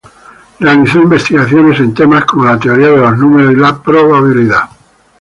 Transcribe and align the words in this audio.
Realizó 0.59 0.99
investigaciones 1.03 1.79
en 1.79 1.93
temas 1.93 2.25
como 2.25 2.45
la 2.45 2.57
teoría 2.57 2.87
de 2.87 2.97
los 2.97 3.17
números 3.19 3.53
y 3.53 3.57
la 3.57 3.79
probabilidad. 3.83 4.63